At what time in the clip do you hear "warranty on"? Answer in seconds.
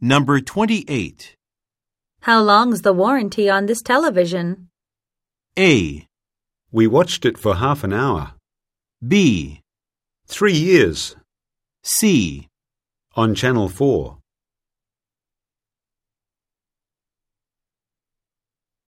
2.92-3.66